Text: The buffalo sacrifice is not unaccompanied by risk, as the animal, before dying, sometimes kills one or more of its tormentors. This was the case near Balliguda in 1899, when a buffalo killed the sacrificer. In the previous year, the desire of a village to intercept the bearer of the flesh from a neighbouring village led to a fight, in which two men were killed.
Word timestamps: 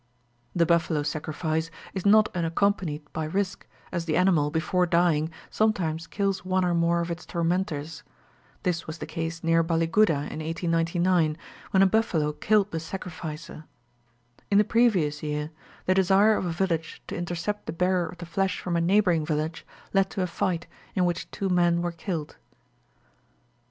The 0.55 0.65
buffalo 0.65 1.03
sacrifice 1.03 1.69
is 1.93 2.07
not 2.07 2.35
unaccompanied 2.35 3.03
by 3.13 3.25
risk, 3.25 3.67
as 3.91 4.05
the 4.05 4.17
animal, 4.17 4.49
before 4.49 4.87
dying, 4.87 5.29
sometimes 5.51 6.07
kills 6.07 6.43
one 6.43 6.65
or 6.65 6.73
more 6.73 7.01
of 7.01 7.11
its 7.11 7.23
tormentors. 7.23 8.01
This 8.63 8.87
was 8.87 8.97
the 8.97 9.05
case 9.05 9.43
near 9.43 9.61
Balliguda 9.63 10.21
in 10.33 10.39
1899, 10.41 11.37
when 11.69 11.83
a 11.83 11.85
buffalo 11.85 12.31
killed 12.33 12.71
the 12.71 12.79
sacrificer. 12.79 13.65
In 14.49 14.57
the 14.57 14.63
previous 14.63 15.21
year, 15.21 15.51
the 15.85 15.93
desire 15.93 16.33
of 16.35 16.47
a 16.47 16.51
village 16.51 17.03
to 17.05 17.15
intercept 17.15 17.67
the 17.67 17.71
bearer 17.71 18.07
of 18.09 18.17
the 18.17 18.25
flesh 18.25 18.59
from 18.59 18.75
a 18.75 18.81
neighbouring 18.81 19.23
village 19.23 19.67
led 19.93 20.09
to 20.09 20.23
a 20.23 20.25
fight, 20.25 20.65
in 20.95 21.05
which 21.05 21.29
two 21.29 21.47
men 21.47 21.83
were 21.83 21.91
killed. 21.91 22.37